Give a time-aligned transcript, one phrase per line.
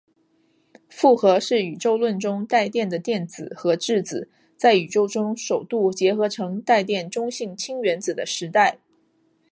[0.89, 8.79] 复合是宇宙论中带电的电子和质子在宇宙中首度结合成电中性氢原子的时代。